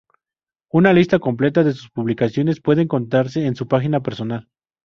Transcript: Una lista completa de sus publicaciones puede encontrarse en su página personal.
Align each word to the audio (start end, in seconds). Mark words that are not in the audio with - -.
Una 0.71 0.93
lista 0.93 1.19
completa 1.19 1.63
de 1.63 1.73
sus 1.73 1.91
publicaciones 1.91 2.59
puede 2.59 2.81
encontrarse 2.81 3.45
en 3.45 3.55
su 3.55 3.67
página 3.67 4.01
personal. 4.01 4.49